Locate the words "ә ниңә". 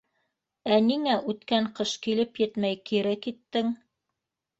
0.75-1.17